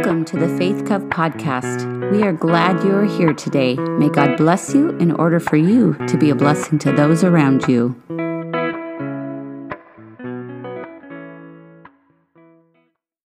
[0.00, 2.10] Welcome to the Faith Cove podcast.
[2.10, 3.74] We are glad you are here today.
[3.74, 7.68] May God bless you in order for you to be a blessing to those around
[7.68, 7.94] you.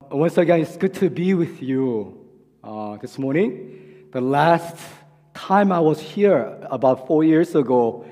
[0.09, 2.25] Once again, it's good to be with you
[2.63, 4.07] uh, this morning.
[4.13, 4.77] The last
[5.33, 8.05] time I was here, about four years ago,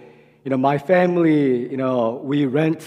[0.44, 2.86] you know, my family, you know, we rent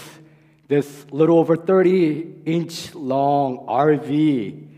[0.67, 4.72] this little over 30 inch long RV,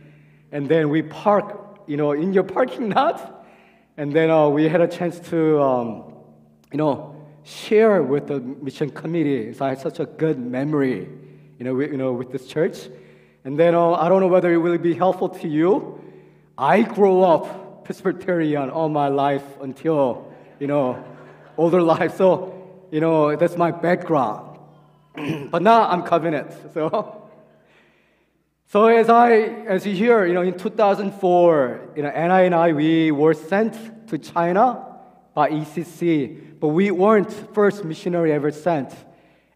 [0.51, 3.45] and then we park, you know, in your parking lot,
[3.97, 6.13] and then uh, we had a chance to, um,
[6.71, 9.53] you know, share with the mission committee.
[9.53, 11.07] So I had such a good memory,
[11.57, 12.89] you know, with, you know, with this church.
[13.45, 16.01] And then uh, I don't know whether it will be helpful to you.
[16.57, 21.03] I grew up Presbyterian all my life until, you know,
[21.57, 22.17] older life.
[22.17, 24.59] So, you know, that's my background.
[25.51, 26.51] but now I'm covenant.
[26.73, 27.24] So,
[28.67, 29.31] so as I,
[29.67, 34.07] as you hear, you know, in 2004, you know, Anna and I, we were sent
[34.07, 34.85] to China
[35.33, 38.93] by ECC, but we weren't first missionary ever sent.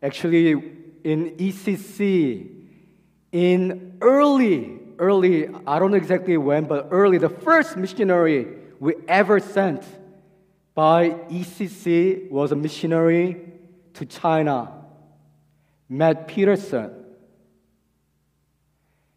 [0.04, 0.52] Actually,
[1.04, 2.50] in ECC,
[3.32, 8.48] in early, early, I don't know exactly when, but early, the first missionary
[8.80, 9.84] we ever sent
[10.76, 13.42] by ECC was a missionary
[13.96, 14.72] to China,
[15.90, 16.99] Matt Peterson.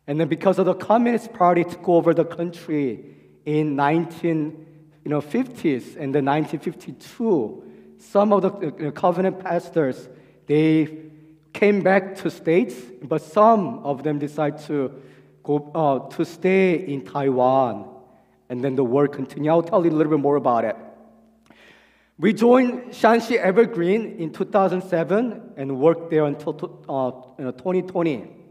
[0.06, 3.05] And then because of the Communist Party took over the country
[3.45, 4.67] in 19,
[5.05, 7.62] you know, 50s and then 1952,
[7.98, 10.09] some of the covenant pastors,
[10.47, 11.03] they
[11.53, 15.03] came back to states, but some of them decided to
[15.42, 17.89] go uh, to stay in Taiwan,
[18.48, 19.50] and then the war continued.
[19.50, 20.77] I'll tell you a little bit more about it.
[22.19, 26.55] We joined Shanxi Evergreen in 2007 and worked there until
[26.89, 28.41] uh, you know, 2020.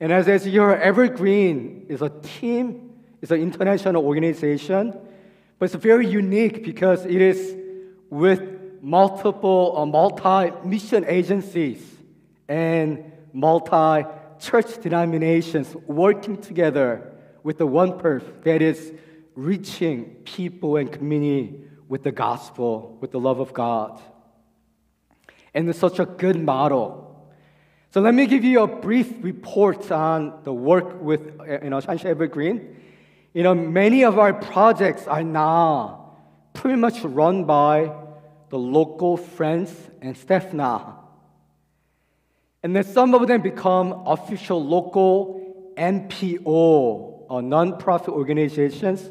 [0.00, 4.96] And as, as you heard, Evergreen is a team, it's an international organization,
[5.58, 7.56] but it's very unique because it is
[8.10, 8.42] with
[8.82, 11.80] multiple uh, multi-mission agencies
[12.48, 17.12] and multi-church denominations working together
[17.42, 18.92] with the one purpose that is
[19.34, 24.00] reaching people and community with the gospel, with the love of God.
[25.54, 27.03] And it's such a good model.
[27.94, 31.20] So let me give you a brief report on the work with
[31.62, 32.74] you know, Shanxi Evergreen.
[33.32, 36.16] You know, many of our projects are now
[36.54, 37.92] pretty much run by
[38.48, 39.72] the local friends
[40.02, 41.04] and staff now.
[42.64, 49.08] And then some of them become official local NPO or nonprofit organizations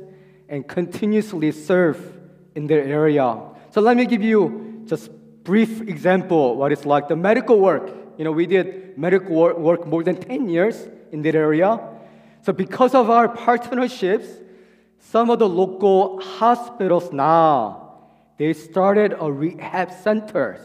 [0.49, 2.19] and continuously serve
[2.53, 3.43] in their area.
[3.69, 5.09] So let me give you just
[5.45, 8.02] brief example what it's like the medical work.
[8.17, 11.79] You know, we did medical work more than 10 years in that area.
[12.41, 14.27] So because of our partnerships,
[14.99, 17.83] some of the local hospitals now
[18.37, 20.59] they started a rehab centers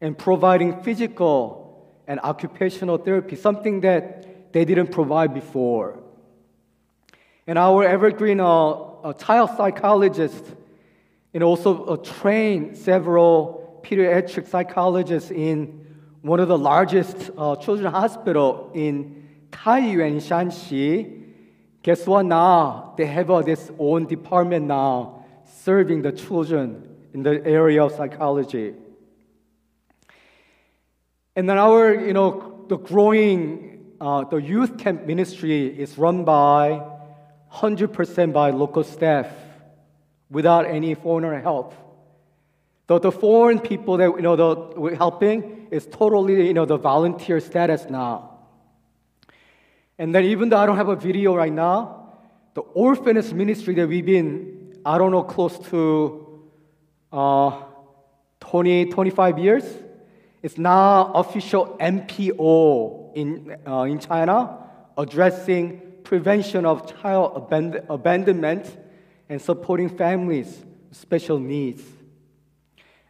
[0.00, 5.98] and providing physical and occupational therapy, something that they didn't provide before.
[7.46, 10.44] And our evergreen uh, child psychologist
[11.34, 15.84] and also uh, trained several pediatric psychologists in
[16.22, 21.24] one of the largest uh, children's hospital in Taiyuan, Shanxi.
[21.82, 22.94] Guess what now?
[22.96, 25.24] They have uh, this own department now
[25.62, 28.74] serving the children in the area of psychology.
[31.36, 36.82] And then our, you know, the growing, uh, the youth camp ministry is run by
[37.52, 39.28] 100% by local staff
[40.30, 41.74] without any foreigner help.
[42.88, 46.76] The, the foreign people that you know the, we're helping is totally you know the
[46.76, 48.38] volunteer status now.
[49.98, 52.16] And then even though I don't have a video right now,
[52.54, 56.40] the orphanage ministry that we've been I don't know, close to
[57.12, 57.62] uh,
[58.40, 59.64] 20, 25 years.
[60.42, 64.58] It's now official NPO in, uh, in China
[64.96, 68.78] addressing prevention of child aband- abandonment
[69.28, 71.82] and supporting families with special needs.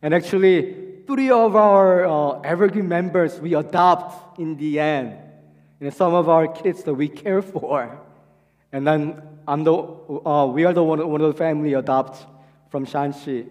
[0.02, 5.16] And actually, three of our uh, evergreen members we adopt in the end.
[5.80, 8.00] And some of our kids that we care for.
[8.72, 12.26] And then I'm the, uh, we are the one, one of the family adopt
[12.70, 13.48] from Shanxi.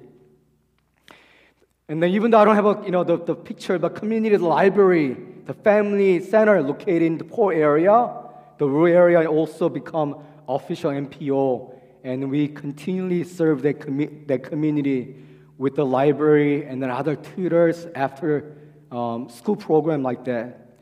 [1.89, 4.37] And then even though I don't have a, you know, the, the picture, but community
[4.37, 8.13] library, the family center located in the poor area,
[8.57, 11.73] the rural area also become official NPO.
[12.03, 15.15] And we continually serve that, commu- that community
[15.57, 18.55] with the library and then other tutors after
[18.91, 20.79] um, school program like that.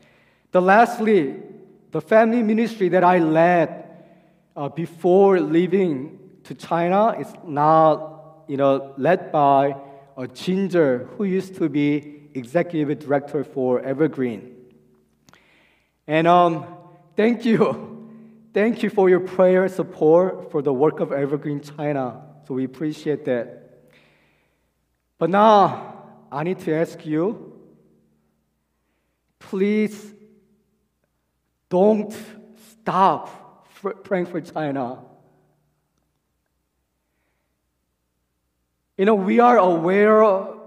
[0.52, 1.36] The lastly,
[1.90, 3.84] the family ministry that I led
[4.56, 9.76] uh, before leaving to China, is now you know led by
[10.16, 14.54] a Ginger who used to be executive director for Evergreen.
[16.06, 16.66] And um,
[17.16, 18.10] thank you,
[18.54, 22.22] thank you for your prayer support for the work of Evergreen China.
[22.46, 23.65] So we appreciate that.
[25.18, 27.52] But now I need to ask you,
[29.38, 30.12] please
[31.68, 32.14] don't
[32.70, 33.66] stop
[34.04, 35.02] praying for China.
[38.96, 40.22] You know, we are aware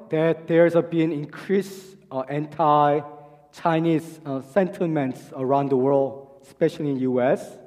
[0.10, 7.58] that there's been increased uh, anti-Chinese uh, sentiments around the world, especially in the U.S.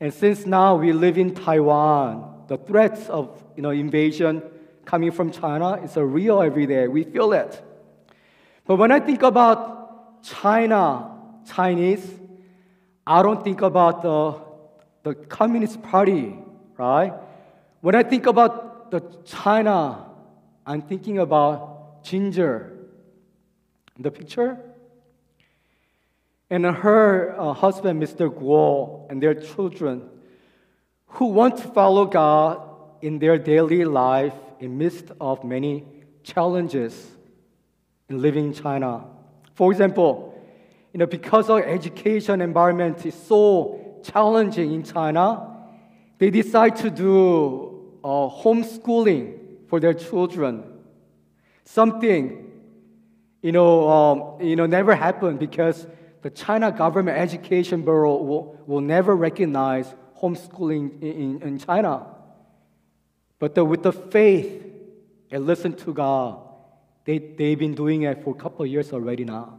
[0.00, 4.42] And since now we live in Taiwan, the threats of you know invasion
[4.92, 6.86] coming from China is a real every day.
[6.86, 7.64] We feel it.
[8.66, 11.16] But when I think about China,
[11.50, 12.06] Chinese,
[13.06, 14.38] I don't think about the,
[15.02, 16.36] the Communist Party,
[16.76, 17.14] right?
[17.80, 20.10] When I think about the China,
[20.66, 22.76] I'm thinking about Ginger.
[23.98, 24.58] The picture?
[26.50, 28.28] And her uh, husband, Mr.
[28.28, 30.10] Guo, and their children,
[31.16, 32.60] who want to follow God
[33.00, 35.84] in their daily life in midst of many
[36.22, 37.10] challenges
[38.08, 39.04] in living in China.
[39.54, 40.34] For example,
[40.92, 45.48] you know, because our education environment is so challenging in China,
[46.18, 49.38] they decide to do uh, homeschooling
[49.68, 50.64] for their children.
[51.64, 52.50] Something,
[53.40, 55.86] you know, um, you know, never happened because
[56.22, 62.06] the China government education bureau will, will never recognize homeschooling in, in, in China.
[63.42, 64.64] But the, with the faith
[65.32, 66.38] and listen to God,
[67.04, 69.58] they, they've been doing it for a couple of years already now.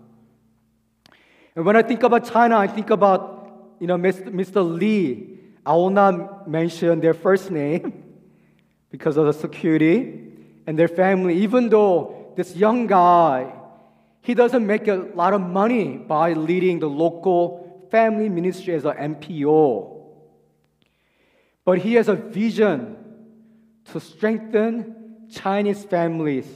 [1.54, 4.64] And when I think about China, I think about, you know, Mr.
[4.64, 5.38] Lee.
[5.66, 8.06] I will not mention their first name,
[8.90, 10.32] because of the security
[10.66, 13.52] and their family, even though this young guy,
[14.22, 19.16] he doesn't make a lot of money by leading the local family ministry as an
[19.16, 20.06] NPO.
[21.66, 23.03] But he has a vision
[23.92, 26.48] to strengthen Chinese families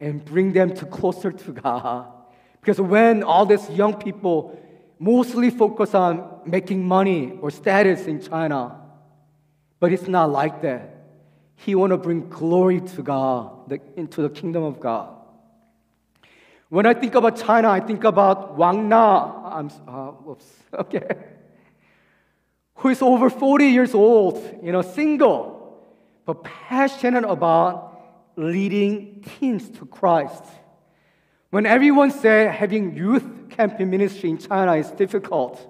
[0.00, 2.06] and bring them to closer to God.
[2.60, 4.58] Because when all these young people
[4.98, 8.80] mostly focus on making money or status in China,
[9.80, 10.90] but it's not like that.
[11.56, 15.14] He want to bring glory to God, the, into the kingdom of God.
[16.68, 19.58] When I think about China, I think about Wang Na.
[19.58, 21.08] I'm, uh, oops, okay.
[22.76, 25.53] Who is over 40 years old, you know, single,
[26.24, 28.00] but passionate about
[28.36, 30.42] leading teens to Christ.
[31.50, 35.60] When everyone said having youth camping ministry in China is difficult,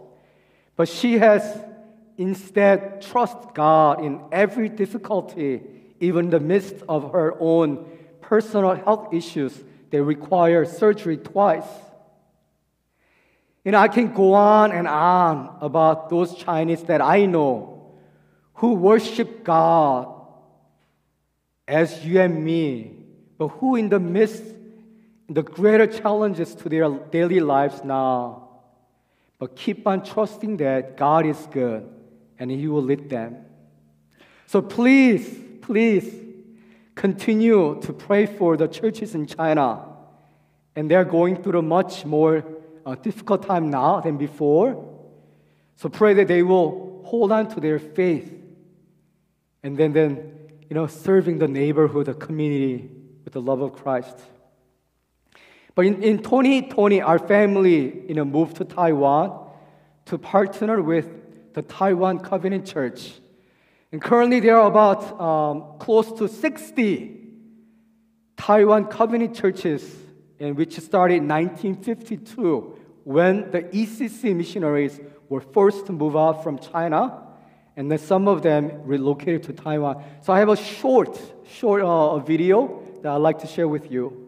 [0.77, 1.59] but she has
[2.17, 5.63] instead trust God in every difficulty
[6.01, 7.87] even in the midst of her own
[8.21, 9.59] personal health issues
[9.91, 11.67] that require surgery twice.
[13.65, 17.95] You know, I can go on and on about those Chinese that I know
[18.55, 20.14] who worship God
[21.67, 22.93] as you and me,
[23.39, 24.43] but who, in the midst,
[25.29, 28.49] the greater challenges to their daily lives now,
[29.39, 31.89] but keep on trusting that God is good
[32.39, 33.37] and He will lead them.
[34.47, 36.15] So please, please
[36.95, 39.87] continue to pray for the churches in China.
[40.77, 42.45] And they're going through a much more
[42.85, 44.91] uh, difficult time now than before.
[45.77, 48.33] So pray that they will hold on to their faith
[49.63, 50.44] and then, then
[50.75, 52.91] you know, serving the neighborhood, the community
[53.23, 54.19] with the love of Christ.
[55.77, 59.51] But in, in 2020, our family you know, moved to Taiwan
[60.07, 63.13] to partner with the Taiwan Covenant Church
[63.95, 67.17] and currently, there are about um, close to 60
[68.37, 69.89] Taiwan covenant churches,
[70.41, 76.59] in which started in 1952 when the ECC missionaries were forced to move out from
[76.59, 77.24] China,
[77.77, 80.03] and then some of them relocated to Taiwan.
[80.23, 81.21] So I have a short,
[81.59, 84.24] short uh, video that I'd like to share with you.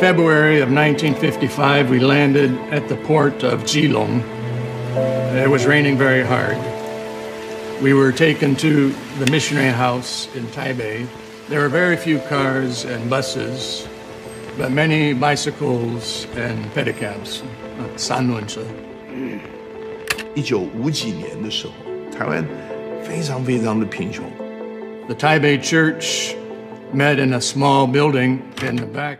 [0.00, 4.22] February of 1955, we landed at the port of Keelung.
[5.34, 6.58] It was raining very hard.
[7.82, 11.06] We were taken to the missionary house in Taipei.
[11.48, 13.88] There were very few cars and buses,
[14.58, 17.42] but many bicycles and pedicabs,
[17.96, 18.60] 三轮车。
[20.34, 21.72] 一九五几年的时候，
[22.16, 22.46] 台湾
[23.02, 24.24] 非常非常的贫穷。
[25.08, 26.34] The Taipei Church
[26.92, 29.18] met in a small building in the back.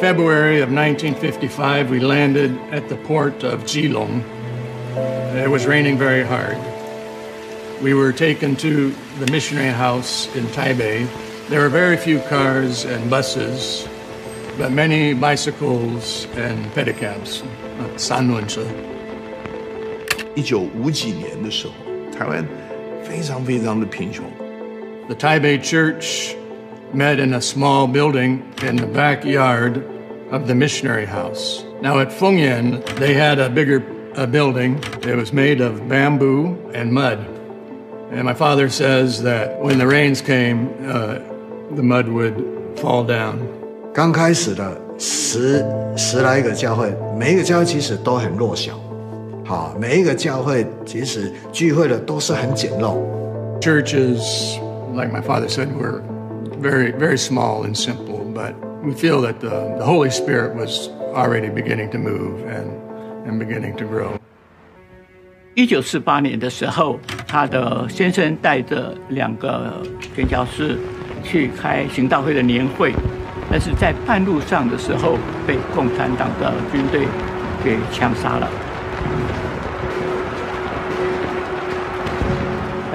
[0.00, 4.22] February of 1955, we landed at the port of Keelung.
[5.34, 6.56] It was raining very hard.
[7.82, 11.08] We were taken to the missionary house in Taipei.
[11.48, 13.88] There were very few cars and buses,
[14.56, 17.42] but many bicycles and pedicabs,
[17.96, 18.62] 三轮车。
[20.36, 21.72] 一九五几年的时候，
[22.16, 22.46] 台湾
[23.02, 24.24] 非常非常的贫穷。
[25.08, 26.36] The Taipei Church
[26.93, 29.83] met in a small building in the backyard
[30.31, 31.63] of the missionary house.
[31.81, 33.83] Now at Fengyan, they had a bigger
[34.15, 34.79] a building.
[35.01, 37.17] It was made of bamboo and mud.
[38.11, 41.17] And my father says that when the rains came, uh,
[41.75, 42.35] the mud would
[42.77, 43.39] fall down.
[43.91, 45.65] 刚开始的十
[45.97, 48.79] 十来个教会，每一个教会其实都很弱小，
[49.43, 52.97] 好，每一个教会其实聚会的都是很简陋。
[53.61, 54.59] Churches,
[54.95, 56.01] like my father said, were
[56.59, 58.53] very, very small and simple, but
[58.83, 62.71] we feel that the, the Holy Spirit was already beginning to move and,
[63.25, 64.19] and beginning to grow.
[65.55, 69.83] 一九四八年的时候，他的先生带着两个
[70.15, 70.79] 宣教师
[71.23, 72.91] 去开行道会的年会，
[73.51, 77.07] 但是在半路上的时候被共产党的军队
[77.63, 78.49] 给枪杀了。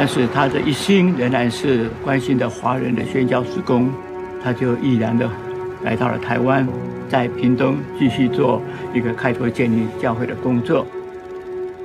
[0.04, 3.90] 但是他的一心仍然是关心的华人的宣教施工，
[4.44, 5.30] 他就毅然的
[5.82, 6.68] 来到了台湾，
[7.08, 8.62] 在屏东继续做
[8.94, 10.86] 一个开拓建立教会的工作。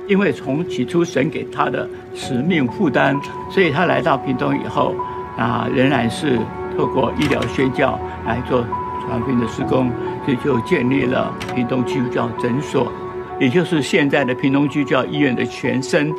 [0.05, 3.17] 因为从起初神给他的使命负担，
[3.49, 4.93] 所以他来到屏东以后，
[5.37, 6.37] 啊，仍然是
[6.75, 8.65] 透过医疗宣教来做
[9.05, 9.89] 传福音的施工，
[10.25, 12.91] 所以就建立了屏东基督教诊所，
[13.39, 16.13] 也就是现在的屏东基督教医院的前身。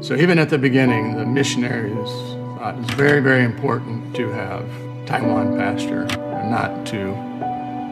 [0.00, 2.10] So even at the beginning, the missionaries
[2.58, 4.64] thought it was very, very important to have
[5.06, 7.14] Taiwan pastor and not to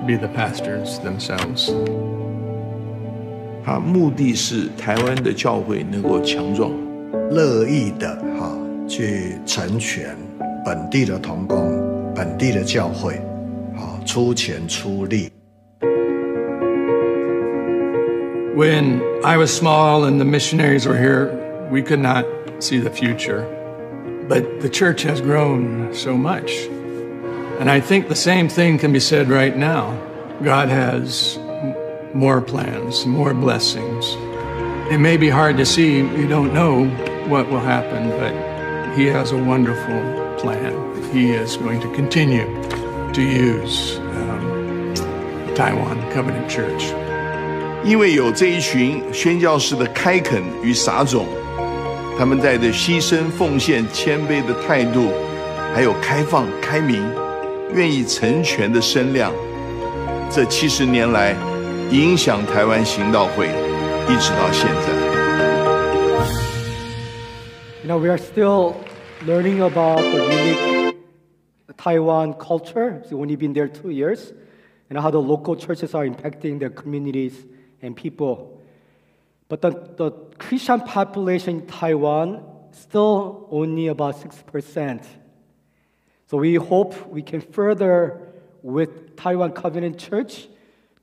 [0.07, 1.73] be the pastors themselves.
[3.65, 6.73] 他目的是台湾的教会能够强壮，
[7.31, 8.59] 乐意的哈
[8.89, 10.17] 去成全
[10.65, 13.21] 本地的童工、本地的教会，
[13.77, 15.31] 好出钱出力。
[18.57, 21.31] When I was small and the missionaries were here,
[21.71, 22.25] we could not
[22.59, 23.47] see the future.
[24.29, 26.51] But the church has grown so much.
[27.61, 29.97] And I think the same thing can be said right now.
[30.43, 31.75] God has m-
[32.15, 34.17] more plans, more blessings.
[34.91, 36.87] It may be hard to see, we don't know
[37.29, 38.33] what will happen, but
[38.97, 40.75] He has a wonderful plan.
[41.13, 42.47] He is going to continue
[43.13, 44.95] to use um,
[45.55, 46.93] Taiwan Covenant Church.
[47.85, 51.27] 因为有这一群宣教士的开垦与撒种，
[52.18, 55.12] 他们带着牺牲、奉献、谦卑的态度，
[55.72, 57.08] 还有开放、开明、
[57.76, 59.32] 愿意成全的声量，
[60.28, 61.36] 这七十年来
[61.92, 63.46] 影响台湾行道会，
[64.10, 64.92] 一直到现在。
[67.84, 68.74] You know, we are still
[69.24, 70.96] learning about the unique
[71.78, 73.00] Taiwan culture.
[73.12, 74.34] We've only been there two years,
[74.90, 77.34] and how the local churches are impacting their communities
[77.84, 78.57] and people.
[79.50, 85.06] But the, the Christian population in Taiwan still only about 6%.
[86.28, 90.48] So we hope we can further with Taiwan Covenant Church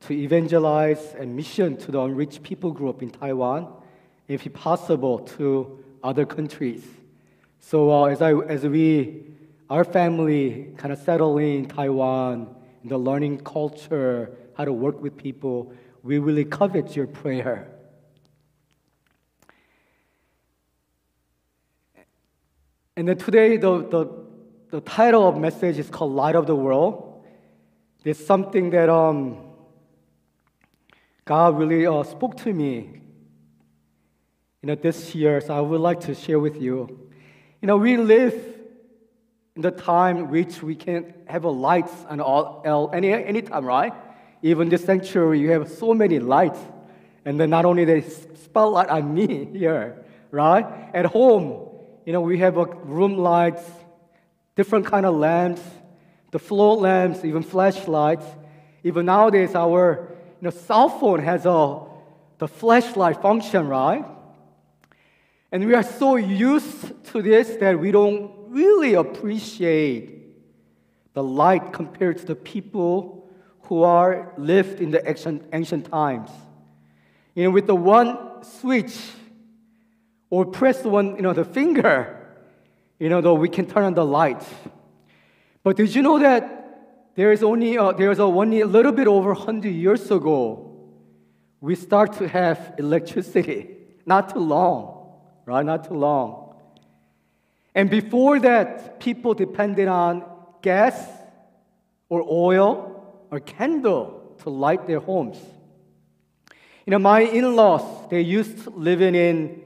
[0.01, 3.73] to evangelize and mission to the unreached people group in Taiwan,
[4.29, 6.85] if possible, to other countries.
[7.61, 9.25] So uh, as, I, as we,
[9.71, 15.17] our family kind of settle in Taiwan, in the learning culture, how to work with
[15.17, 15.73] people,
[16.03, 17.74] we really covet your prayer.
[22.97, 24.25] And then today, the, the
[24.75, 27.23] the title of message is called Light of the World.
[28.05, 29.39] It's something that um,
[31.25, 33.01] God really uh, spoke to me
[34.63, 37.09] you know, this year, so I would like to share with you.
[37.63, 38.35] You know, we live
[39.55, 43.93] in the time which we can have a lights and all, any any time, right?
[44.43, 46.59] Even this sanctuary, you have so many lights,
[47.25, 48.01] and then not only the
[48.43, 50.67] spotlight on me here, right?
[50.93, 51.74] At home,
[52.05, 53.63] you know, we have room lights,
[54.57, 55.63] different kind of lamps,
[56.31, 58.27] the floor lamps, even flashlights.
[58.83, 61.81] Even nowadays, our you know, cell phone has a
[62.39, 64.05] the flashlight function, right?
[65.53, 70.11] And we are so used to this that we don't really appreciate
[71.15, 73.31] the light compared to the people
[73.63, 76.31] who are lived in the ancient, ancient times.
[77.35, 78.99] You know, with the one switch
[80.35, 82.19] or press one, you know, the finger,
[82.99, 84.43] you know, though we can turn on the light.
[85.63, 88.91] But did you know that there is only uh, there is a one a little
[88.91, 90.73] bit over 100 years ago,
[91.61, 93.77] we start to have electricity.
[94.07, 95.13] Not too long,
[95.47, 95.65] right?
[95.65, 96.57] Not too long.
[97.73, 100.25] And before that, people depended on
[100.63, 100.97] gas
[102.09, 105.39] or oil or candle to light their homes.
[106.87, 109.64] You know, my in-laws, they used to living in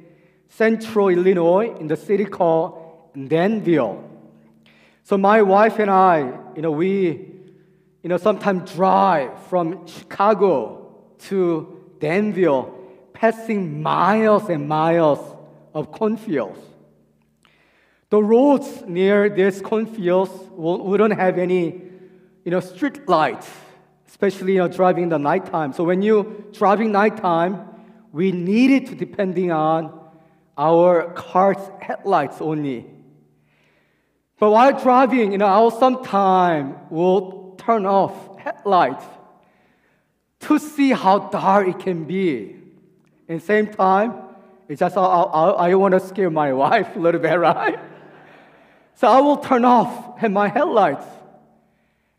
[0.49, 2.79] central Illinois in the city called
[3.29, 4.05] Danville.
[5.05, 7.33] So my wife and I, you know, we,
[8.03, 10.95] you know, sometimes drive from Chicago
[11.29, 12.75] to Danville,
[13.13, 15.19] passing miles and miles
[15.75, 16.61] of cornfields.
[18.11, 21.83] The roads near these cornfields wouldn't have any,
[22.45, 23.49] you know, street lights,
[24.07, 25.73] especially you know, driving in the nighttime.
[25.73, 27.69] So when you driving nighttime,
[28.13, 29.98] we needed to depending on
[30.59, 32.85] our car's headlights only.
[34.41, 39.05] But while driving, you know, I'll sometime will turn off headlights
[40.41, 42.57] to see how dark it can be.
[43.29, 44.15] And same time,
[44.69, 47.79] it's just I, I, I want to scare my wife a little bit, right?
[48.95, 51.07] So I will turn off my headlights,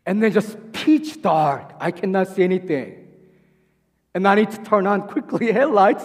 [0.06, 1.72] and then just pitch dark.
[1.78, 3.06] I cannot see anything,
[4.14, 6.04] and I need to turn on quickly headlights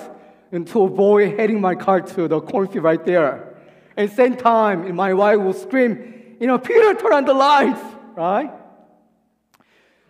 [0.51, 3.55] and to avoid heading my car to the cornfield right there.
[3.97, 7.81] And same time, my wife will scream, you know, Peter, turn on the lights,
[8.15, 8.51] right?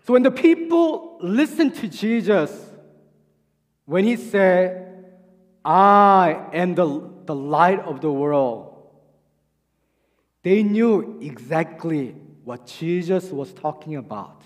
[0.06, 2.52] So when the people listened to Jesus,
[3.86, 5.06] when he said,
[5.63, 8.74] I am the, the light of the world,
[10.43, 14.43] they knew exactly what Jesus was talking about.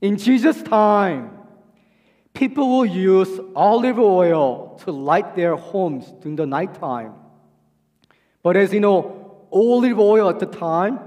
[0.00, 1.35] In Jesus' time,
[2.36, 7.14] people will use olive oil to light their homes during the nighttime.
[8.42, 11.00] But as you know, olive oil at the time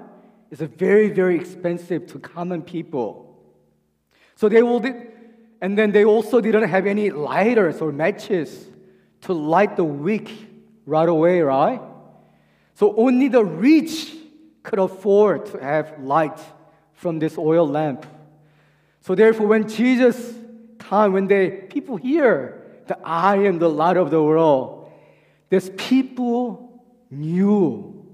[0.49, 3.37] is very, very expensive to common people.
[4.35, 4.83] So they will,
[5.61, 8.67] and then they also didn't have any lighters or matches
[9.21, 10.31] to light the wick
[10.87, 11.81] right away, right?
[12.73, 14.15] So only the rich
[14.63, 16.39] could afford to have light
[16.93, 18.05] from this oil lamp.
[19.01, 20.38] So therefore, when Jesus
[20.89, 24.91] time, when they people hear that I am the light of the world,
[25.49, 28.05] these people knew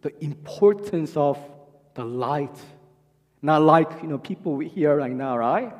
[0.00, 1.38] the importance of
[1.94, 2.56] the light.
[3.42, 5.72] Not like you know people hear right now, right?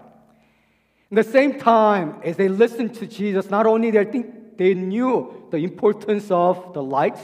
[1.11, 5.47] At the same time, as they listened to Jesus, not only they think they knew
[5.51, 7.19] the importance of the light,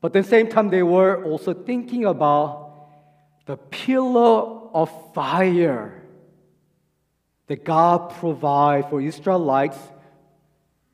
[0.00, 2.88] but at the same time they were also thinking about
[3.46, 5.99] the pillar of fire
[7.50, 9.76] that God provided for Israelites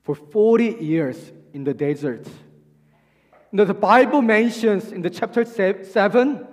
[0.04, 1.18] for 40 years
[1.52, 2.26] in the desert
[3.52, 6.46] Now, the Bible mentions in the chapter 7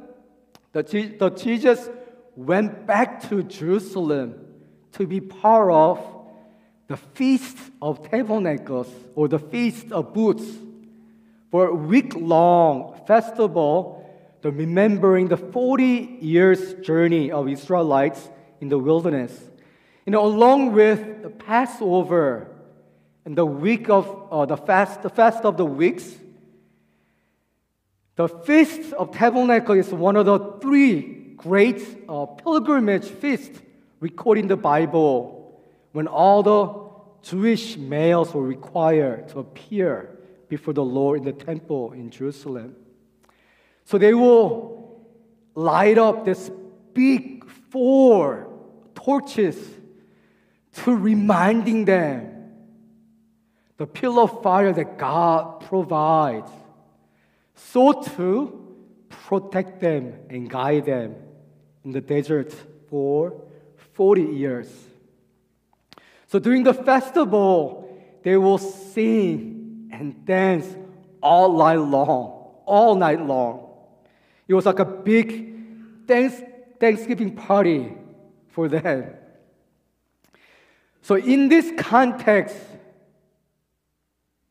[0.74, 1.90] that, Jesus
[2.36, 4.44] went back to Jerusalem
[4.92, 6.00] to be part of
[6.90, 10.50] the Feast of Tabernacles or the Feast of Booths
[11.50, 14.04] for a week long festival
[14.42, 19.32] the remembering the 40 years journey of Israelites in the wilderness.
[20.06, 22.48] You know, along with the Passover
[23.24, 26.12] and the week of uh, the fast, the fast of the weeks,
[28.16, 33.62] the Feast of Tabernacle is one of the three great uh, pilgrimage feasts
[34.02, 35.62] recorded in the Bible
[35.94, 40.18] when all the Jewish males were required to appear
[40.50, 42.76] before the Lord in the temple in Jerusalem.
[43.86, 45.02] So they will
[45.56, 46.52] light up this
[46.94, 48.48] big four
[48.96, 49.58] torches
[50.74, 52.30] to reminding them
[53.78, 56.50] the pillar of fire that God provides
[57.56, 58.60] so to
[59.10, 61.16] protect them and guide them
[61.84, 62.54] in the desert
[62.90, 63.42] for
[63.94, 64.70] 40 years.
[66.28, 67.90] So during the festival,
[68.24, 70.66] they will sing and dance
[71.22, 73.70] all night long, all night long.
[74.48, 76.42] It was like a big thanks,
[76.80, 77.94] Thanksgiving party
[78.50, 79.14] for them.
[81.04, 82.56] So, in this context,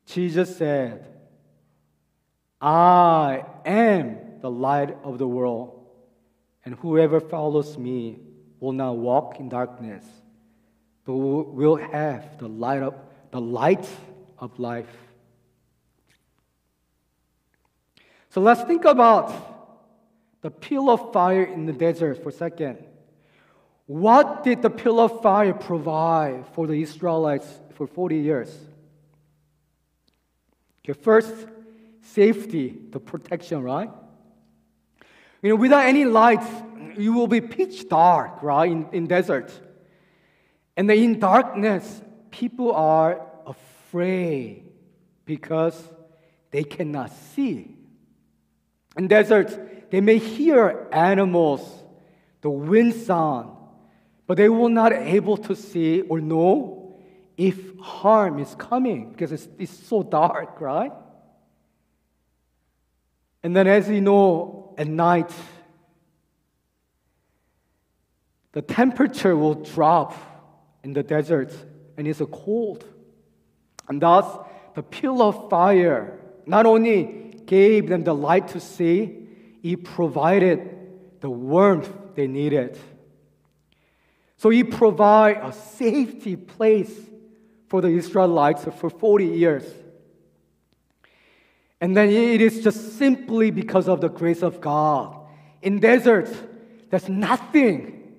[0.04, 1.06] Jesus said,
[2.60, 5.86] I am the light of the world,
[6.64, 8.18] and whoever follows me
[8.60, 10.04] will not walk in darkness,
[11.06, 12.94] but will have the light of
[13.30, 13.88] the light
[14.38, 14.94] of life.
[18.28, 19.32] So let's think about
[20.42, 22.84] the pillar of fire in the desert for a second.
[23.86, 28.56] What did the pillar of fire provide for the Israelites for 40 years?
[30.84, 31.32] Okay, first,
[32.02, 33.90] safety, the protection, right?
[35.42, 36.46] You know, without any lights,
[36.96, 39.52] you will be pitch dark, right, in, in desert.
[40.76, 44.64] And in darkness, people are afraid
[45.24, 45.80] because
[46.50, 47.74] they cannot see.
[48.96, 49.56] In deserts,
[49.90, 51.62] they may hear animals,
[52.40, 53.56] the wind sound,
[54.32, 56.96] but they will not able to see or know
[57.36, 60.90] if harm is coming because it's, it's so dark, right?
[63.42, 65.30] And then, as you know, at night,
[68.52, 70.14] the temperature will drop
[70.82, 71.52] in the desert
[71.98, 72.86] and it's cold.
[73.86, 74.24] And thus,
[74.74, 79.28] the pillar of fire not only gave them the light to see,
[79.62, 82.78] it provided the warmth they needed.
[84.42, 86.92] So he provided a safety place
[87.68, 89.62] for the Israelites for 40 years.
[91.80, 95.16] And then it is just simply because of the grace of God.
[95.62, 96.36] In deserts,
[96.90, 98.16] there's nothing.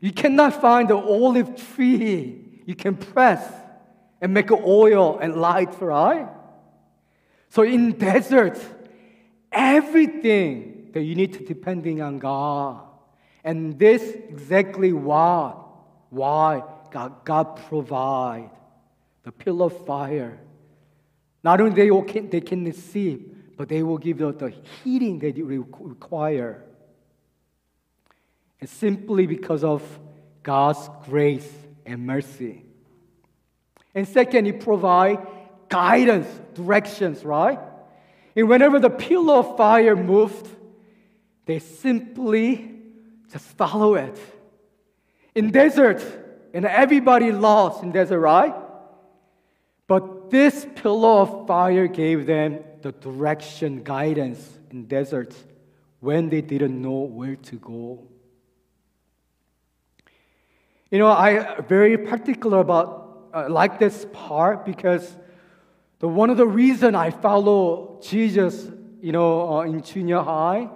[0.00, 3.42] You cannot find the olive tree you can press
[4.20, 6.28] and make oil and light, right?
[7.48, 8.62] So in deserts,
[9.50, 12.82] everything that you need to depending on God.
[13.42, 15.61] And this exactly why,
[16.12, 18.50] why God, God provide
[19.22, 20.38] the pillar of fire.
[21.42, 25.32] Not only they, can, they can receive, but they will give the, the heating they
[25.32, 26.64] require.
[28.60, 29.82] And simply because of
[30.42, 31.50] God's grace
[31.86, 32.62] and mercy.
[33.94, 35.26] And second, He provide
[35.70, 37.58] guidance, directions, right?
[38.36, 40.46] And whenever the pillar of fire moved,
[41.46, 42.70] they simply
[43.32, 44.18] just follow it.
[45.34, 46.04] In desert,
[46.52, 48.54] and everybody lost in desert, right?
[49.86, 55.36] But this pillar of fire gave them the direction, guidance in deserts
[56.00, 58.02] when they didn't know where to go.
[60.90, 65.16] You know, I very particular about uh, like this part because
[66.00, 70.68] the one of the reason I follow Jesus, you know, uh, in junior high,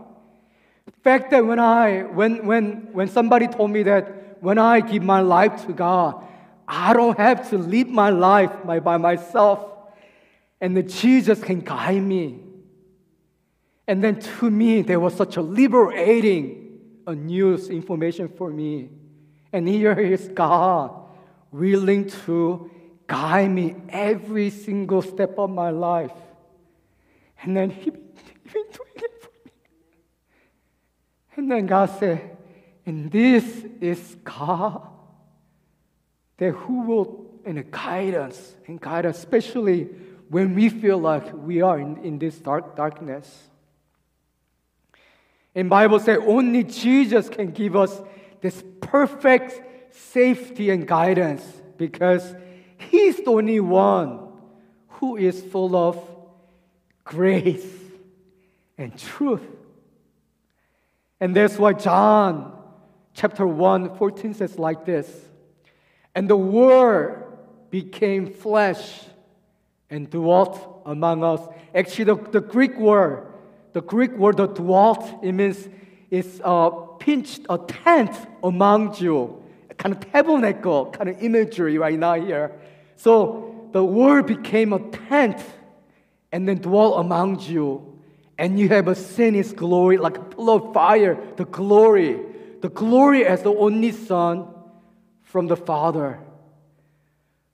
[1.03, 5.23] fact that when I when when when somebody told me that when I give my
[5.23, 6.25] life to God,
[6.69, 9.73] I don't have to live my life by, by myself.
[10.61, 12.39] And Jesus can guide me.
[13.89, 16.79] And then to me, there was such a liberating
[17.09, 18.91] a news information for me.
[19.53, 20.95] And here is God
[21.51, 22.71] willing to
[23.09, 26.13] guide me every single step of my life.
[27.43, 29.51] And then He, he been doing it for me.
[31.37, 32.36] And then God said,
[32.87, 33.45] and this
[33.81, 34.87] is God
[36.39, 39.85] that who will in a guidance and guide us, especially
[40.29, 43.49] when we feel like we are in, in this dark darkness.
[45.55, 48.01] And Bible says only Jesus can give us
[48.41, 51.43] this perfect safety and guidance
[51.77, 52.35] because
[52.79, 54.29] He's the only one
[54.89, 55.99] who is full of
[57.05, 57.67] grace
[58.77, 59.41] and truth.
[61.21, 62.56] And that's why John
[63.17, 65.11] chapter 1, 14 says like this.
[66.15, 67.25] And the Word
[67.71, 69.01] became flesh
[69.91, 71.41] and dwelt among us.
[71.75, 73.27] Actually, the, the Greek word,
[73.73, 75.69] the Greek word that dwelt, it means
[76.11, 79.43] it's uh, pinched a tent among you,
[79.79, 82.53] kind of tabernacle kind of imagery right now here.
[82.97, 85.45] So the word became a tent
[86.33, 87.93] and then dwelt among you.
[88.39, 92.21] And you have a seen his glory like a pillar of fire, the glory,
[92.61, 94.49] the glory as the only Son
[95.23, 96.21] from the Father,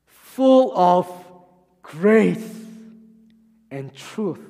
[0.06, 1.08] full of
[1.82, 2.54] grace
[3.70, 4.40] and truth.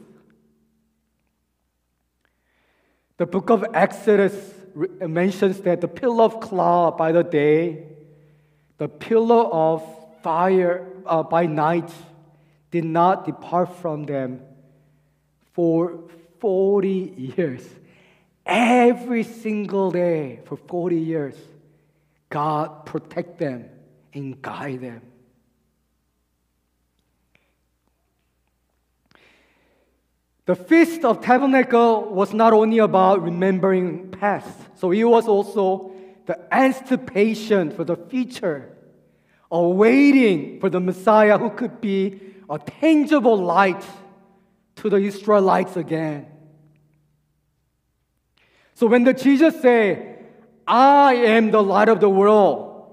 [3.17, 4.35] The book of Exodus
[4.75, 7.87] mentions that the pillar of cloud by the day,
[8.79, 9.83] the pillar of
[10.23, 11.91] fire uh, by night
[12.71, 14.41] did not depart from them
[15.53, 16.05] for
[16.41, 17.69] 40 years.
[18.45, 21.37] Every single day for 40 years,
[22.29, 23.69] God protect them
[24.13, 25.03] and guide them.
[30.45, 35.93] The Feast of Tabernacle was not only about remembering past, so it was also
[36.27, 38.77] the anticipation for the future,
[39.51, 43.85] or waiting for the Messiah who could be a tangible light
[44.77, 46.32] to the Israelites again.
[48.75, 50.17] So when the Jesus say,
[50.67, 52.91] I am the light of the world,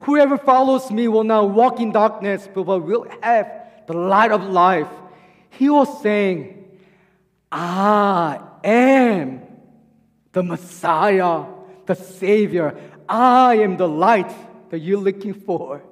[0.00, 3.50] whoever follows me will not walk in darkness, but will have
[3.86, 4.88] the light of life.
[5.50, 6.64] He was saying,
[7.50, 9.42] I am
[10.32, 11.44] the Messiah,
[11.86, 12.76] the Savior.
[13.08, 14.32] I am the light
[14.70, 15.82] that you're looking for.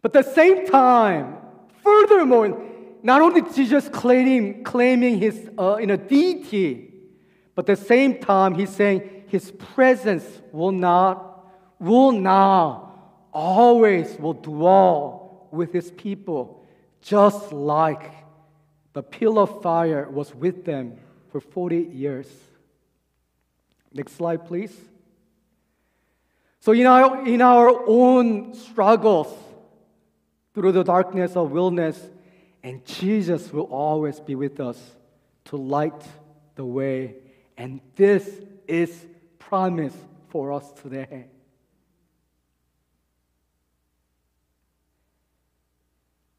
[0.00, 1.36] But at the same time,
[1.82, 2.62] furthermore,
[3.04, 6.90] not only Jesus claiming, claiming his uh, in a deity,
[7.54, 11.46] but at the same time, he's saying his presence will not,
[11.78, 12.94] will now,
[13.30, 16.64] always will dwell with his people,
[17.02, 18.10] just like
[18.94, 20.96] the pillar of fire was with them
[21.30, 22.26] for 40 years.
[23.92, 24.74] Next slide, please.
[26.60, 29.28] So, in our, in our own struggles
[30.54, 32.00] through the darkness of wilderness,
[32.64, 34.78] and Jesus will always be with us
[35.44, 36.02] to light
[36.54, 37.16] the way.
[37.58, 38.28] And this
[38.66, 39.04] is
[39.38, 39.94] promise
[40.30, 41.26] for us today.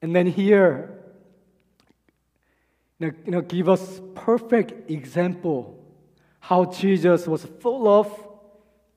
[0.02, 1.00] And then here,
[3.00, 5.80] you know, you know, give us perfect example
[6.40, 8.12] how Jesus was full of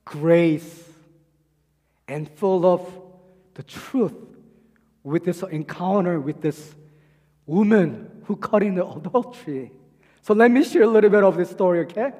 [0.03, 0.83] grace
[2.07, 2.91] and full of
[3.53, 4.13] the truth
[5.03, 6.73] with this encounter with this
[7.49, 9.71] woman who caught in the adultery.
[10.21, 12.11] So let me share a little bit of this story, okay?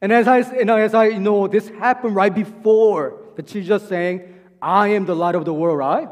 [0.00, 4.34] And as I, you know, as I know, this happened right before the Jesus saying,
[4.60, 6.08] I am the light of the world, right?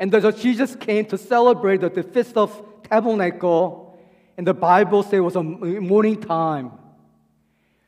[0.00, 2.50] And the Jesus came to celebrate the, the feast of
[2.82, 3.96] tabernacle,
[4.36, 6.72] and the Bible says it was a morning time.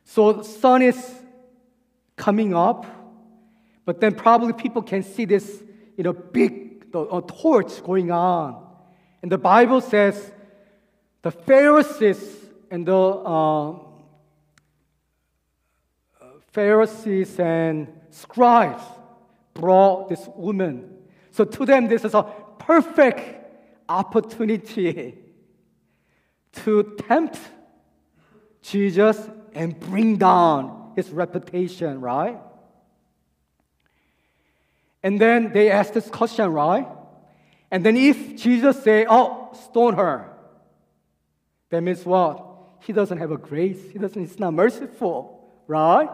[0.05, 1.13] So the sun is
[2.15, 2.85] coming up,
[3.85, 5.63] but then probably people can see this,
[5.97, 8.60] you know, big the, torch going on.
[9.21, 10.31] And the Bible says
[11.21, 12.19] the Pharisees
[12.71, 13.77] and the uh,
[16.51, 18.83] Pharisees and scribes
[19.53, 20.97] brought this woman.
[21.31, 22.23] So to them, this is a
[22.59, 23.45] perfect
[23.87, 25.17] opportunity
[26.53, 27.39] to tempt
[28.61, 29.17] Jesus
[29.53, 32.37] and bring down his reputation, right?
[35.03, 36.87] And then they ask this question, right?
[37.71, 40.29] And then if Jesus say, "Oh, stone her,"
[41.69, 42.45] that means what?
[42.81, 43.79] He doesn't have a grace.
[43.91, 44.21] He doesn't.
[44.21, 46.09] He's not merciful, right?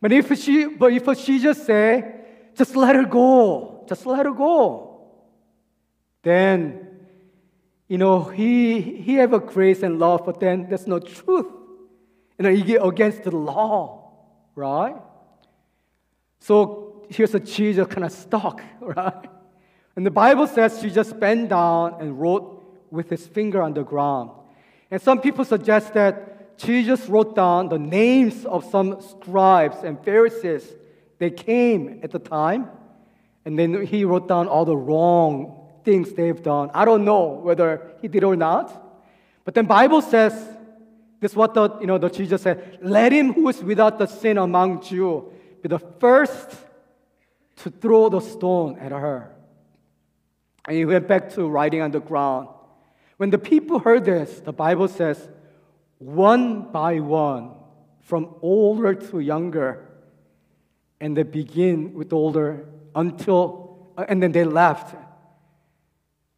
[0.00, 2.14] But if she, but if she just say,
[2.56, 5.02] "Just let her go," just let her go,
[6.22, 6.88] then
[7.86, 11.46] you know he he have a grace and love, but then there's no truth.
[12.38, 14.10] You know, you get against the law,
[14.54, 14.96] right?
[16.40, 19.28] So here's a Jesus kind of stuck, right?
[19.96, 24.30] And the Bible says just bent down and wrote with his finger on the ground.
[24.90, 30.64] And some people suggest that Jesus wrote down the names of some scribes and Pharisees.
[31.18, 32.68] They came at the time,
[33.44, 36.70] and then he wrote down all the wrong things they've done.
[36.74, 38.82] I don't know whether he did or not.
[39.44, 40.32] But then the Bible says,
[41.20, 44.06] this is what the, you know, the Jesus said, let him who is without the
[44.06, 46.50] sin among you be the first
[47.56, 49.33] to throw the stone at her.
[50.66, 52.48] And he went back to writing on the ground.
[53.16, 55.28] When the people heard this, the Bible says,
[55.98, 57.52] one by one,
[58.00, 59.88] from older to younger,
[61.00, 64.94] and they begin with older until, and then they left.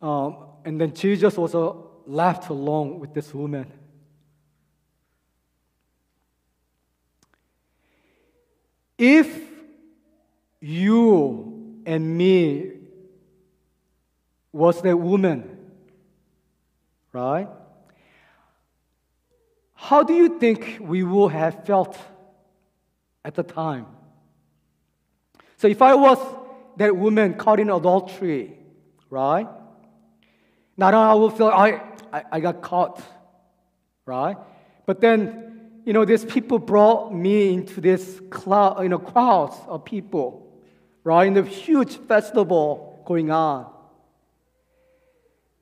[0.03, 1.73] Um, and then Jesus was uh,
[2.07, 3.73] left alone with this woman.
[8.99, 9.41] If
[10.61, 12.76] you and me
[14.57, 15.59] was that woman,
[17.13, 17.47] right?
[19.75, 21.99] How do you think we would have felt
[23.23, 23.87] at the time?
[25.59, 26.19] So if I was
[26.79, 28.59] that woman caught in adultery,
[29.11, 29.47] right?
[30.79, 33.03] Not only I will feel I, I, I got caught,
[34.07, 34.39] right?
[34.87, 39.85] But then, you know, these people brought me into this cloud, you know, crowds of
[39.85, 40.51] people,
[41.05, 41.27] right?
[41.27, 43.76] In the huge festival going on.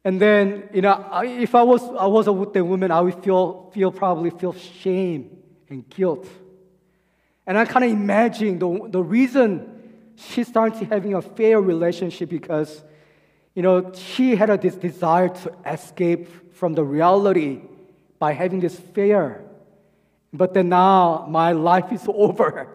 [0.05, 3.71] And then, you know, if I was, I was a Wuteng woman, I would feel,
[3.73, 5.39] feel probably feel shame
[5.71, 6.29] and guilt.
[7.47, 9.71] And I kind of imagine the, the reason
[10.17, 12.85] she started having a fair relationship because,
[13.55, 17.63] you know, she had a, this desire to escape from the reality
[18.19, 19.43] by having this fair.
[20.33, 22.69] But then now my life is over.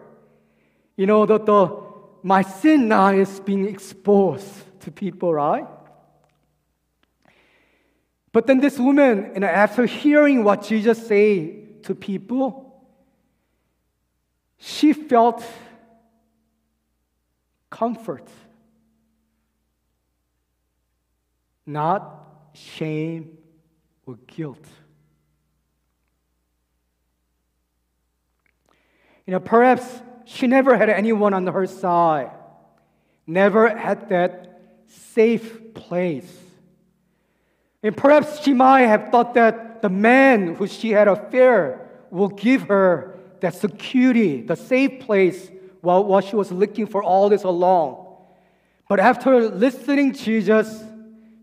[0.96, 1.82] You know, the, the,
[2.24, 5.66] my sin now is being exposed to people, right?
[8.32, 12.86] But then this woman, know, after hearing what Jesus said to people,
[14.56, 15.44] she felt
[17.70, 18.28] comfort,
[21.66, 23.38] not shame
[24.06, 24.64] or guilt.
[29.26, 29.84] You know, perhaps
[30.24, 32.30] she never had anyone on her side,
[33.26, 36.39] never had that safe place.
[37.82, 42.62] And perhaps she might have thought that the man who she had affair will give
[42.62, 48.06] her that security, the safe place while, while she was looking for all this along.
[48.88, 50.84] But after listening to Jesus,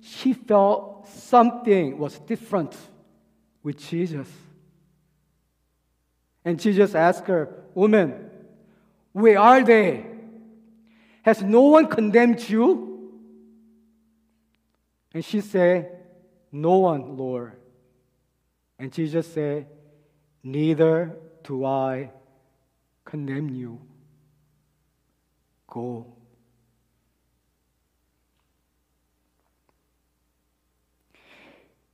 [0.02, 2.76] she felt something was different
[3.64, 4.28] with Jesus.
[6.46, 8.30] And Jesus asked her, Woman,
[9.12, 10.06] where are they?
[11.24, 13.12] Has no one condemned you?
[15.14, 15.97] And she said,
[16.52, 17.54] No one, Lord.
[18.80, 19.68] And Jesus said,
[20.44, 22.12] Neither do I
[23.04, 23.82] condemn you.
[25.68, 26.18] Go.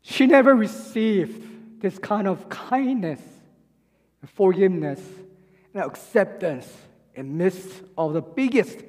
[0.02, 3.22] She never received this kind of kindness,
[4.26, 5.02] forgiveness,
[5.74, 6.72] and acceptance
[7.16, 8.80] in midst of the biggest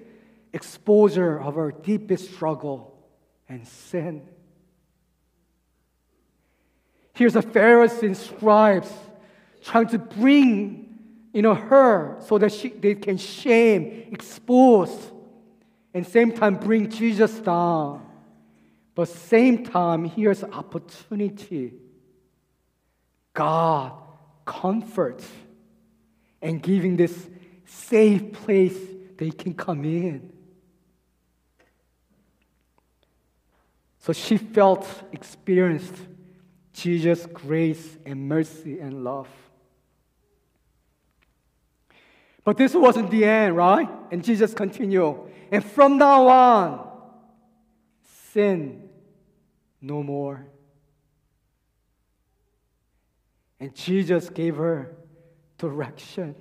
[0.52, 2.96] exposure of her deepest struggle
[3.48, 4.28] and sin.
[7.14, 8.92] Here's the Pharisees and scribes
[9.62, 10.84] trying to bring
[11.34, 15.10] you know, her so that she, they can shame, expose,
[15.92, 18.06] and same time bring Jesus down.
[18.94, 21.74] But same time, here's opportunity.
[23.32, 23.92] God
[24.44, 25.28] comforts
[26.40, 27.28] and giving this
[27.64, 28.78] safe place
[29.16, 30.32] they can come in.
[33.98, 35.94] So she felt, experienced
[36.74, 39.28] Jesus' grace and mercy and love.
[42.42, 43.88] But this wasn't the end, right?
[44.10, 45.16] And Jesus continued.
[45.50, 46.90] And from now on,
[48.34, 48.90] sin
[49.80, 50.46] no more.
[53.60, 54.94] And Jesus gave her
[55.56, 56.34] direction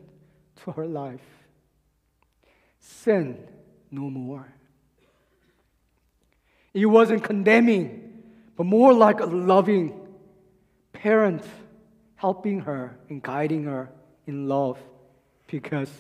[0.64, 1.22] to her life.
[2.80, 3.38] Sin
[3.92, 4.52] no more.
[6.74, 8.24] He wasn't condemning,
[8.58, 10.03] but more like a loving
[11.04, 11.44] parent
[12.16, 13.90] helping her and guiding her
[14.26, 14.80] in love
[15.48, 15.92] because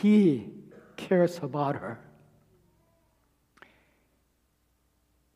[0.00, 0.48] he
[0.96, 2.00] cares about her.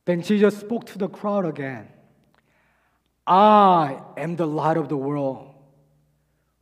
[0.06, 1.88] Then Jesus spoke to the crowd again.
[3.26, 5.52] I am the light of the world.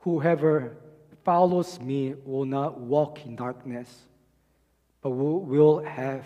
[0.01, 0.77] Whoever
[1.25, 3.89] follows me will not walk in darkness,
[5.01, 6.25] but will, will have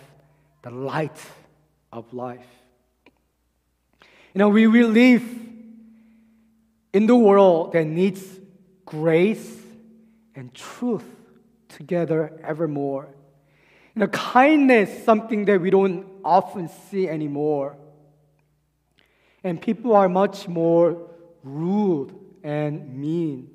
[0.62, 1.20] the light
[1.92, 2.48] of life.
[4.32, 5.49] You know, we, we live
[6.92, 8.22] in the world that needs
[8.84, 9.58] grace
[10.34, 11.04] and truth
[11.68, 13.08] together evermore.
[13.94, 17.76] You know, kindness something that we don't often see anymore.
[19.42, 21.08] And people are much more
[21.42, 23.50] rude and mean.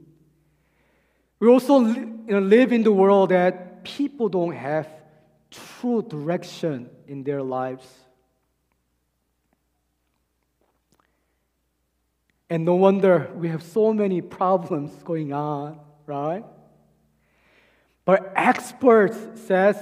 [1.39, 4.87] We also you know, live in the world that people don't have
[5.51, 7.85] true direction in their lives.
[12.49, 16.45] And no wonder we have so many problems going on, right?
[18.05, 19.17] But experts
[19.47, 19.77] says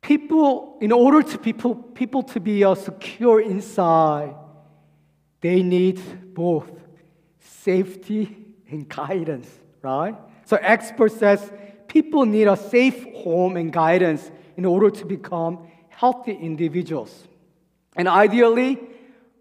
[0.00, 4.34] people, in order to people, people to be uh, secure inside,
[5.40, 6.00] they need
[6.34, 6.70] both
[7.40, 8.36] safety
[8.68, 9.48] and guidance,
[9.82, 10.14] right?
[10.44, 11.50] So expert says
[11.88, 17.26] people need a safe home and guidance in order to become healthy individuals.
[17.96, 18.78] And ideally,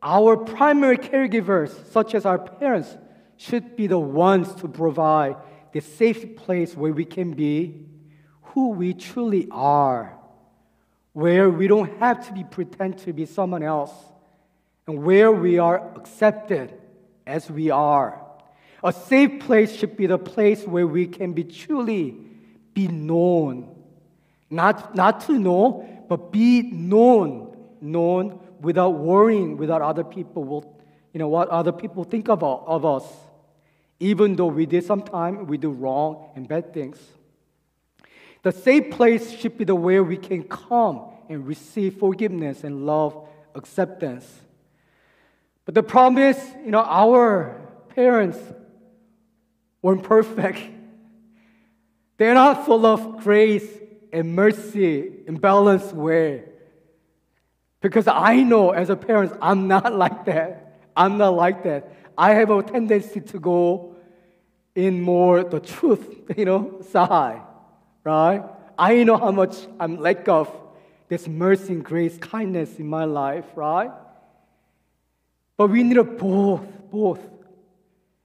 [0.01, 2.97] our primary caregivers, such as our parents,
[3.37, 5.35] should be the ones to provide
[5.73, 7.85] the safe place where we can be
[8.41, 10.17] who we truly are,
[11.13, 13.93] where we don't have to be pretend to be someone else,
[14.87, 16.73] and where we are accepted
[17.27, 18.25] as we are.
[18.83, 22.17] A safe place should be the place where we can be truly
[22.73, 23.75] be known.
[24.49, 30.81] Not, not to know, but be known, known without worrying, without other people will,
[31.13, 33.03] you know, what other people think about of us.
[33.99, 36.97] Even though we did sometimes we do wrong and bad things.
[38.43, 43.27] The safe place should be the where we can come and receive forgiveness and love,
[43.55, 44.25] acceptance.
[45.65, 48.39] But the problem is, you know, our parents
[49.81, 50.59] weren't perfect.
[52.17, 53.67] They're not full of grace
[54.11, 56.43] and mercy in balanced way.
[57.81, 60.81] Because I know as a parent, I'm not like that.
[60.95, 61.93] I'm not like that.
[62.17, 63.95] I have a tendency to go
[64.75, 66.05] in more the truth,
[66.37, 67.41] you know, side,
[68.03, 68.43] right?
[68.77, 70.49] I know how much I'm lack of
[71.07, 73.91] this mercy and grace, kindness in my life, right?
[75.57, 77.19] But we need a both, both.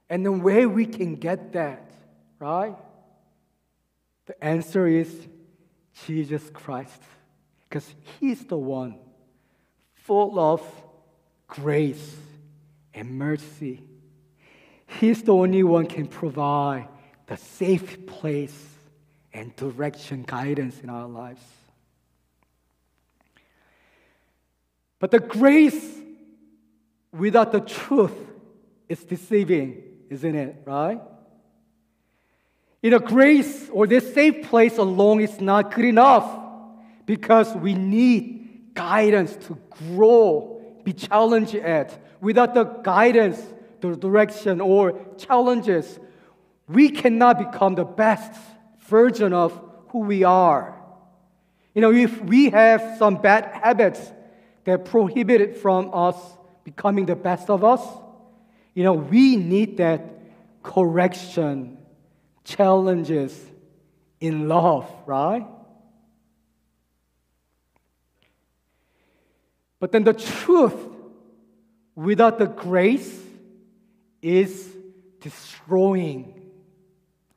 [0.09, 1.89] And the way we can get that,
[2.39, 2.75] right?
[4.27, 5.27] The answer is
[6.05, 7.01] Jesus Christ.
[7.67, 8.99] Because He's the one
[10.05, 10.61] full of
[11.47, 12.15] grace
[12.93, 13.81] and mercy.
[14.85, 16.87] He's the only one can provide
[17.25, 18.69] the safe place
[19.33, 21.41] and direction, guidance in our lives.
[24.99, 25.97] But the grace
[27.11, 28.15] without the truth
[28.87, 30.61] is deceiving, isn't it?
[30.65, 31.01] Right?
[32.83, 36.29] You know, grace or this safe place alone is not good enough
[37.07, 38.44] because we need
[38.75, 41.97] guidance to grow, be challenged at.
[42.21, 43.41] Without the guidance,
[43.81, 45.99] the direction or challenges,
[46.67, 48.39] we cannot become the best
[48.81, 49.59] version of
[49.89, 50.75] who we are.
[51.73, 53.99] You know, if we have some bad habits
[54.65, 56.15] that prohibit it from us
[56.63, 57.81] becoming the best of us,
[58.73, 60.01] you know, we need that
[60.63, 61.77] correction,
[62.43, 63.39] challenges
[64.19, 65.45] in love, right?
[69.85, 70.73] But then the truth
[71.93, 73.21] without the grace
[74.19, 74.67] is
[75.21, 76.41] destroying.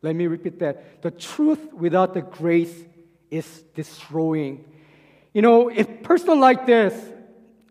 [0.00, 1.02] Let me repeat that.
[1.02, 2.74] The truth without the grace
[3.30, 3.44] is
[3.74, 4.64] destroying.
[5.34, 6.94] You know, if person like this,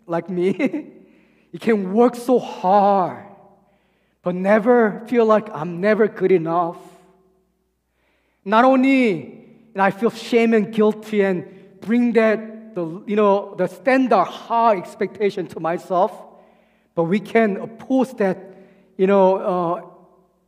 [0.05, 0.51] like me,
[1.51, 3.25] you can work so hard,
[4.21, 6.77] but never feel like I'm never good enough.
[8.45, 13.67] Not only and I feel shame and guilty and bring that the you know the
[13.67, 16.11] standard high expectation to myself,
[16.95, 18.37] but we can oppose that
[18.97, 19.81] you know, uh,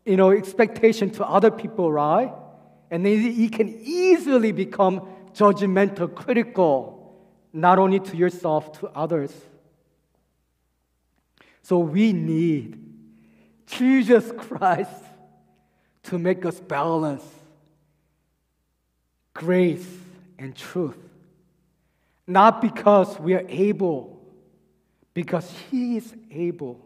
[0.06, 2.34] you know, expectation to other people, right?
[2.92, 7.16] And then you can easily become judgmental, critical,
[7.54, 9.32] not only to yourself, to others.
[11.62, 12.84] So we need
[13.68, 15.04] Jesus Christ
[16.04, 17.24] to make us balance
[19.36, 19.88] grace
[20.40, 20.98] and truth.
[22.30, 24.22] Not because we are able,
[25.16, 26.80] because He is able.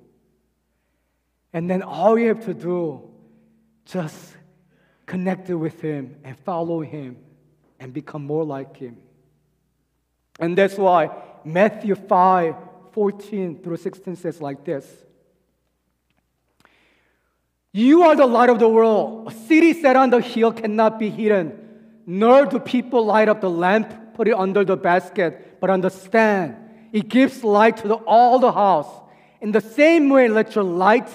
[1.51, 3.01] And then all you have to do,
[3.83, 4.37] just
[5.05, 7.17] connect with Him and follow Him
[7.77, 8.95] and become more like Him.
[10.39, 11.11] And that's why
[11.43, 12.55] Matthew 5
[12.93, 14.87] 14 through 16 says like this
[17.73, 19.27] You are the light of the world.
[19.27, 21.59] A city set on the hill cannot be hidden,
[22.05, 25.89] nor do people light up the lamp, put it under the basket, but on the
[25.89, 26.55] stand.
[26.91, 28.89] It gives light to the, all the house.
[29.41, 31.09] In the same way, let your light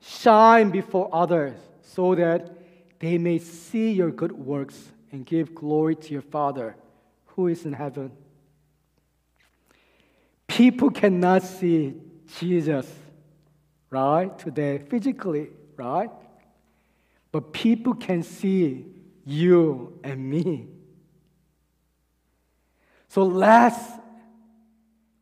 [0.00, 2.56] shine before others so that
[3.00, 6.76] they may see your good works and give glory to your Father
[7.26, 8.12] who is in heaven.
[10.46, 11.94] People cannot see
[12.38, 12.90] Jesus,
[13.90, 16.10] right, today, physically, right?
[17.32, 18.86] But people can see
[19.24, 20.68] you and me.
[23.16, 23.82] So let's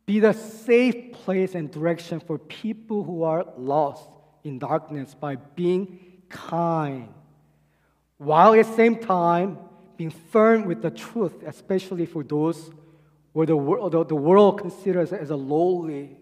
[0.05, 4.09] be the safe place and direction for people who are lost
[4.43, 7.07] in darkness by being kind,
[8.17, 9.59] while at the same time
[9.95, 12.69] being firm with the truth, especially for those
[13.31, 16.17] where the world, the world considers as a lowly,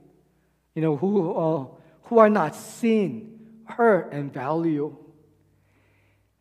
[0.75, 1.65] you know, who, uh,
[2.03, 4.95] who are not seen, heard, and valued.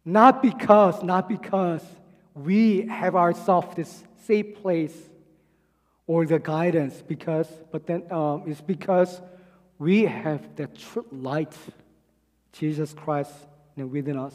[0.05, 1.83] Not because, not because
[2.35, 5.09] we have ourselves this safe place
[6.13, 9.23] or the guidance, because, but then um, it's because
[9.79, 11.57] we have the true light,
[12.53, 13.33] Jesus Christ,
[13.77, 14.35] within us.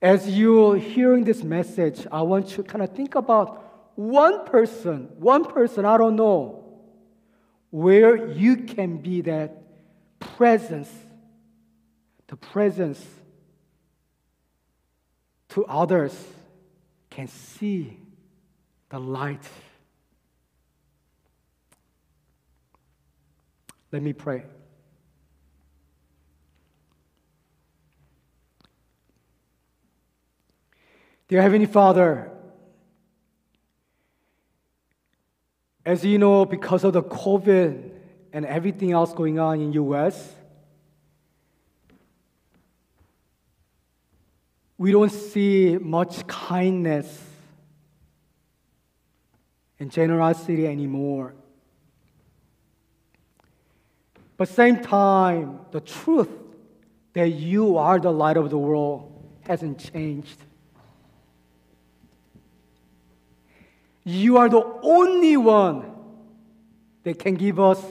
[0.00, 5.10] As you're hearing this message, I want you to kind of think about one person,
[5.18, 6.64] one person, I don't know,
[7.68, 9.50] where you can be that
[10.18, 10.88] presence
[12.28, 13.04] the presence
[15.50, 16.14] to others
[17.10, 17.98] can see
[18.90, 19.46] the light.
[23.90, 24.44] Let me pray.
[31.28, 32.30] Dear Heavenly Father,
[35.84, 37.90] as you know, because of the COVID
[38.32, 40.34] and everything else going on in US,
[44.76, 47.24] we don't see much kindness
[49.78, 51.34] and generosity anymore.
[54.38, 56.30] But same time, the truth
[57.12, 60.38] that you are the light of the world hasn't changed.
[64.04, 65.90] You are the only one
[67.02, 67.84] that can give us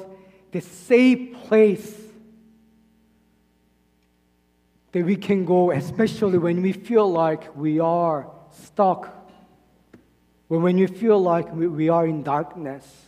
[0.52, 1.94] the safe place
[4.94, 9.14] that we can go, especially when we feel like we are stuck,
[10.48, 13.07] when we feel like we are in darkness.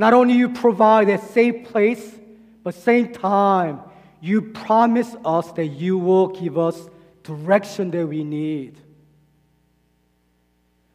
[0.00, 2.14] Not only you provide a safe place,
[2.62, 3.80] but same time,
[4.22, 6.88] you promise us that you will give us
[7.22, 8.78] direction that we need.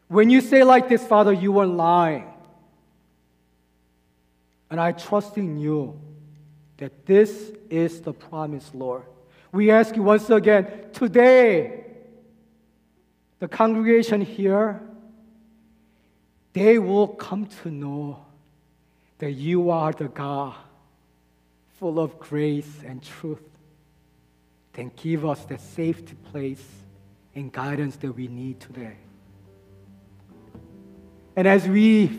[0.07, 2.25] When you say like this, Father, you weren't lying.
[4.71, 6.01] And I trust in you
[6.77, 9.03] that this is the promise, Lord.
[9.51, 11.83] We ask you once again today,
[13.37, 14.81] the congregation here,
[16.53, 18.24] they will come to know
[19.19, 20.55] that you are the God
[21.79, 23.41] full of grace and truth.
[24.73, 26.65] Then give us the safety place
[27.33, 28.97] and guidance that we need today.
[31.35, 32.11] And as we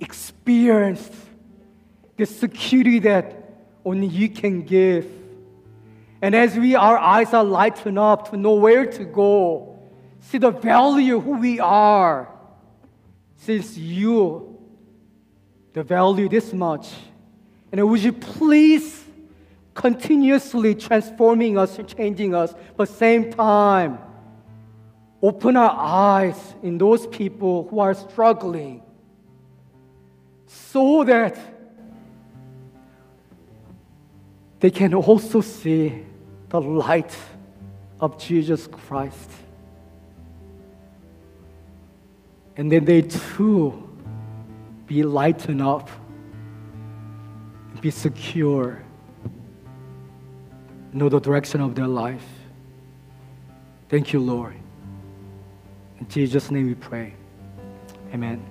[0.00, 1.08] experience
[2.16, 3.34] the security that
[3.84, 5.06] only you can give,
[6.20, 9.78] and as we our eyes are lightened up to know where to go,
[10.20, 12.28] see the value who we are,
[13.36, 14.57] since you
[15.72, 16.88] the value this much.
[17.70, 19.04] And would you please
[19.74, 23.98] continuously transforming us and changing us, but same time,
[25.22, 28.82] open our eyes in those people who are struggling
[30.46, 31.38] so that
[34.60, 36.04] they can also see
[36.48, 37.16] the light
[38.00, 39.30] of Jesus Christ.
[42.56, 43.87] And then they too
[44.88, 45.90] be lightened up,
[47.80, 48.82] be secure,
[50.92, 52.24] know the direction of their life.
[53.88, 54.56] Thank you, Lord.
[56.00, 57.14] In Jesus' name we pray.
[58.12, 58.44] Amen.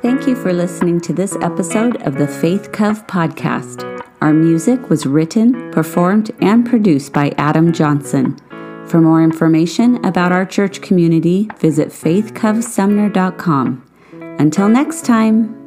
[0.00, 3.82] Thank you for listening to this episode of the Faith Cove podcast.
[4.20, 8.38] Our music was written, performed, and produced by Adam Johnson.
[8.86, 13.90] For more information about our church community, visit faithcovesumner.com.
[14.38, 15.63] Until next time.